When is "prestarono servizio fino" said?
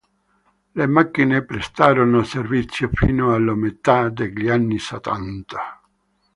1.43-3.35